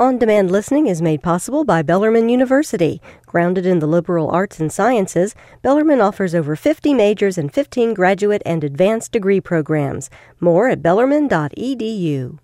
[0.00, 3.00] On demand listening is made possible by Bellarmine University.
[3.26, 8.42] Grounded in the liberal arts and sciences, Bellarmine offers over 50 majors and 15 graduate
[8.44, 10.10] and advanced degree programs.
[10.40, 12.40] More at bellarmine.edu.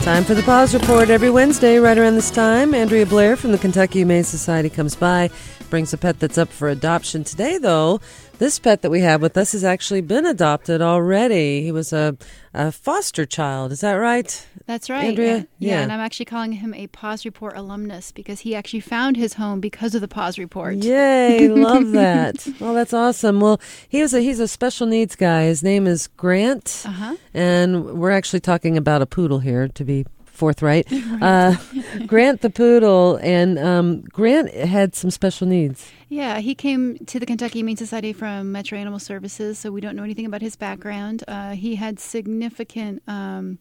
[0.00, 2.74] Time for the Paws Report every Wednesday, right around this time.
[2.74, 5.30] Andrea Blair from the Kentucky Humane Society comes by,
[5.74, 7.24] brings a pet that's up for adoption.
[7.24, 8.00] Today, though,
[8.38, 11.64] this pet that we have with us has actually been adopted already.
[11.64, 12.16] He was a,
[12.54, 13.72] a foster child.
[13.72, 14.46] Is that right?
[14.66, 15.06] That's right.
[15.06, 15.34] Andrea?
[15.38, 15.80] And- yeah.
[15.80, 19.58] and I'm actually calling him a Paws Report alumnus because he actually found his home
[19.58, 20.76] because of the Paws Report.
[20.76, 22.46] Yay, love that.
[22.60, 23.40] Well, that's awesome.
[23.40, 25.46] Well, he was a, he's a special needs guy.
[25.46, 26.84] His name is Grant.
[26.86, 27.16] Uh-huh.
[27.34, 30.86] And we're actually talking about a poodle here, to be forthright.
[31.24, 31.56] Uh,
[32.06, 33.16] Grant the poodle.
[33.22, 35.90] And um, Grant had some special needs.
[36.14, 39.96] Yeah, he came to the Kentucky Humane Society from Metro Animal Services, so we don't
[39.96, 41.24] know anything about his background.
[41.26, 43.58] Uh, he had significant um,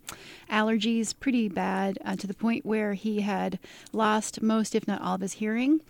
[0.52, 3.58] allergies, pretty bad, uh, to the point where he had
[3.92, 5.82] lost most, if not all, of his hearing,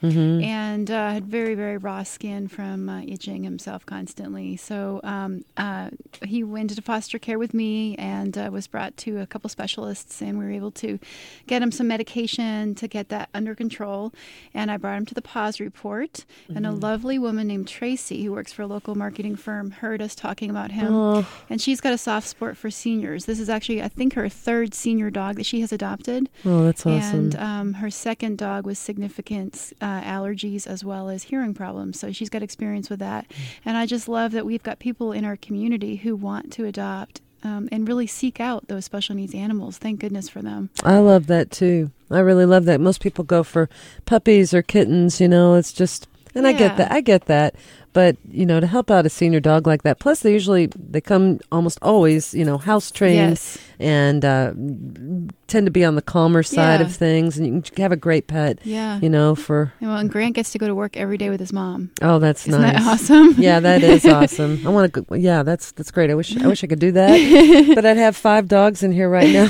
[0.41, 4.55] and uh, had very, very raw skin from uh, itching himself constantly.
[4.55, 5.89] So um, uh,
[6.25, 10.21] he went into foster care with me and uh, was brought to a couple specialists,
[10.21, 10.97] and we were able to
[11.45, 14.13] get him some medication to get that under control.
[14.53, 16.23] And I brought him to the PAWS report,
[16.55, 20.15] and a lovely woman named Tracy, who works for a local marketing firm, heard us
[20.15, 21.25] talking about him.
[21.49, 23.25] And she's got a soft spot for seniors.
[23.25, 26.29] This is actually, I think, her third senior dog that she has adopted.
[26.45, 27.19] Oh, that's awesome.
[27.19, 31.99] And um, her second dog with significant uh, allergies as well as hearing problems.
[31.99, 33.25] So she's got experience with that.
[33.65, 37.21] And I just love that we've got people in our community who want to adopt
[37.43, 39.77] um, and really seek out those special needs animals.
[39.77, 40.69] Thank goodness for them.
[40.83, 41.91] I love that too.
[42.09, 42.79] I really love that.
[42.79, 43.69] Most people go for
[44.05, 46.91] puppies or kittens, you know, it's just and I get that.
[46.91, 47.55] I get that.
[47.94, 50.99] But, you know, to help out a senior dog like that, plus they usually they
[51.02, 53.58] come almost always, you know, house trained Yes.
[53.80, 54.53] and uh,
[55.47, 56.85] tend to be on the calmer side Yeah.
[56.88, 59.00] of things and you can have a great pet, Yeah.
[59.00, 61.53] you know, for Well, and Grant gets to go to work every day with his
[61.53, 61.91] mom.
[62.01, 62.73] oh, that's Isn't nice.
[62.73, 63.35] that awesome?
[63.38, 64.62] Yeah, that is awesome.
[64.66, 65.01] I want to.
[65.01, 66.09] go Yeah, that's that's great.
[66.09, 69.09] I wish I wish I could do that, but I'd have five dogs in here
[69.09, 69.46] right now.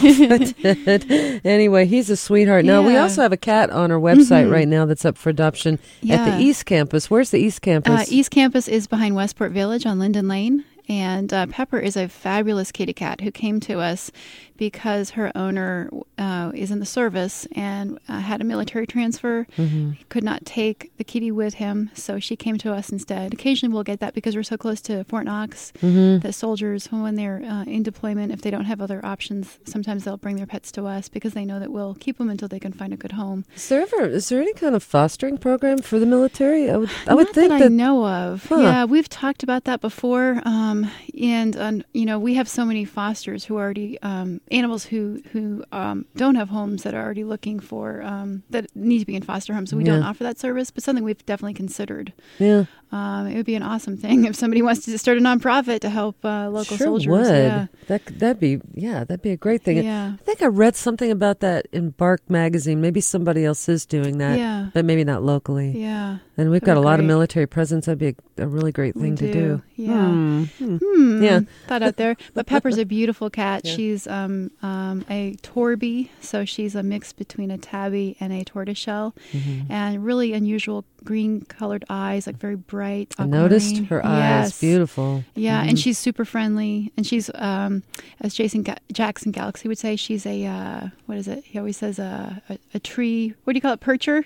[1.45, 2.65] Anyway, he's a sweetheart.
[2.65, 4.51] Now we also have a cat on our website Mhm.
[4.51, 5.79] right now that's up for adoption
[6.09, 7.09] at the East Campus.
[7.09, 8.01] Where's the East Campus?
[8.01, 10.65] Uh, East Campus is behind Westport Village on Linden Lane.
[10.93, 14.11] And uh, Pepper is a fabulous kitty cat who came to us
[14.57, 15.89] because her owner
[16.19, 19.47] uh, is in the service and uh, had a military transfer.
[19.57, 19.95] Mhm.
[19.97, 23.33] He could not take the kitty with him, so she came to us instead.
[23.33, 26.21] Occasionally we'll get that because we're so close to Fort Knox Mhm.
[26.21, 30.17] that soldiers, when they're uh, in deployment, if they don't have other options, sometimes they'll
[30.17, 32.71] bring their pets to us because they know that we'll keep them until they can
[32.71, 33.43] find a good home.
[33.55, 36.69] Is there ever is there any kind of fostering program for the military?
[36.69, 38.45] I would I would think that, that, I know of.
[38.47, 38.57] Huh.
[38.59, 40.82] Yeah, we've talked about that before, um,
[41.21, 45.63] and um, you know we have so many fosters who already um, animals who who
[45.71, 49.21] um, don't have homes that are already looking for um, that need to be in
[49.23, 49.69] foster homes.
[49.69, 52.13] So we don't offer that service, but something we've definitely considered.
[52.39, 55.79] yeah, Um, it would be an awesome thing if somebody wants to start a nonprofit
[55.81, 57.07] to help uh, local sure soldiers.
[57.11, 57.27] would.
[57.27, 59.83] Yeah, That that'd be yeah, that'd be a great thing.
[59.83, 62.81] yeah, I think I read something about that in Bark magazine.
[62.81, 65.71] Maybe somebody else is doing that, yeah, but maybe not locally.
[65.79, 66.17] yeah.
[66.35, 67.85] And we've got a lot of military presence.
[67.85, 69.61] That'd be a, a really great thing to do.
[69.75, 70.45] Yeah.
[70.57, 71.23] Hmm.
[71.23, 71.41] Yeah.
[71.67, 72.15] Thought out there.
[72.33, 73.61] But Pepper's a beautiful cat.
[73.63, 73.75] Yeah.
[73.75, 79.13] She's um, um, a Torby, so she's a mix between a tabby and a tortoiseshell,
[79.31, 79.69] Mhm.
[79.69, 83.13] and really unusual green colored eyes, like very bright.
[83.19, 83.85] I noticed aquamarine.
[83.89, 84.19] her eyes.
[84.49, 84.59] Yes.
[84.59, 85.23] Beautiful.
[85.35, 85.83] Yeah, and Mhm.
[85.83, 87.83] she's super friendly, and she's um,
[88.21, 91.43] as Jason Ga- Jackson Galaxy would say, she's a uh, what is it?
[91.45, 93.33] He always says a, a a tree.
[93.43, 93.81] What do you call it?
[93.81, 94.23] Percher.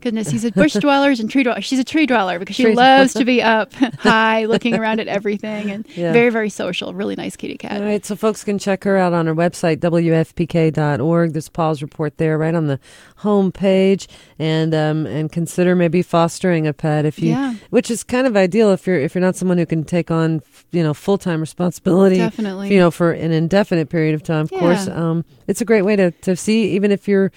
[0.00, 1.64] Goodness, he's a bush dwellers and tree dwellers.
[1.64, 5.08] She's a tree dweller because she Tree loves to be up high, looking around at
[5.08, 6.12] everything, and Yeah.
[6.12, 6.94] very very social.
[6.94, 7.80] Really nice kitty cat.
[7.80, 11.32] All right, so folks can check her out on her website, wfpk.org.
[11.32, 12.78] There's Paws report there, right on the
[13.16, 14.08] home page,
[14.38, 17.54] and um, and consider maybe fostering a pet if you, Yeah.
[17.70, 20.42] which is kind of ideal if you're if you're not someone who can take on
[20.72, 22.72] you know full time responsibility, Definitely.
[22.72, 24.42] you know, for an indefinite period of time.
[24.42, 27.32] Of course, um, it's a great way to to see even if you're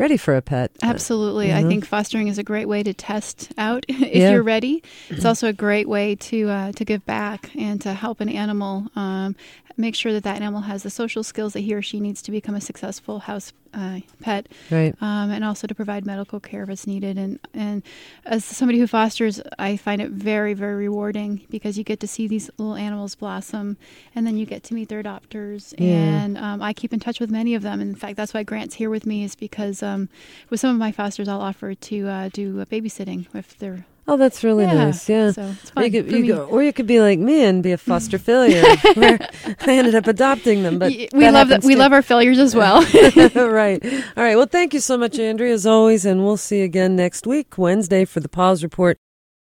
[0.00, 0.72] ready for a pet.
[0.82, 1.48] Absolutely.
[1.50, 4.32] you I think fostering is a great way to test out if Yeah.
[4.32, 4.82] you're ready.
[5.10, 8.86] It's also a great way to uh, to give back and to help an animal
[8.96, 9.36] um,
[9.76, 12.30] make sure that that animal has the social skills that he or she needs to
[12.32, 14.94] become a successful house uh, pet, Right.
[15.00, 17.18] um, and also to provide medical care if it's needed.
[17.18, 17.82] And and
[18.26, 22.26] as somebody who fosters, I find it very very rewarding because you get to see
[22.26, 23.76] these little animals blossom,
[24.14, 25.74] and then you get to meet their adopters.
[25.78, 25.94] Yeah.
[25.94, 27.80] And um, I keep in touch with many of them.
[27.80, 30.08] In fact, that's why Grant's here with me is because um,
[30.50, 34.42] with some of my fosters, I'll offer to uh, do babysitting if they're Oh, that's
[34.42, 35.08] really Yeah, nice.
[35.08, 35.30] Yeah.
[35.30, 36.28] so it's Or fun you could, for you me.
[36.28, 38.62] go, or you could be like me and be a foster failure.
[38.94, 39.18] where
[39.60, 41.62] I ended up adopting them, but we that love that.
[41.62, 41.78] We too.
[41.78, 42.82] love our failures as well.
[43.34, 43.80] right.
[44.16, 44.34] All right.
[44.36, 47.56] Well, thank you so much, Andrea, as always, and we'll see you again next week,
[47.56, 48.98] Wednesday, for the Paws Report.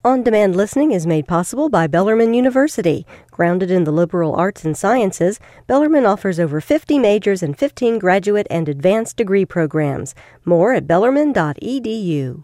[0.05, 3.05] On demand listening is made possible by Bellarmine University.
[3.31, 8.47] Grounded in the liberal arts and sciences, Bellarmine offers over 50 majors and 15 graduate
[8.51, 10.15] and advanced degree programs.
[10.45, 12.43] More at bellarmine.edu.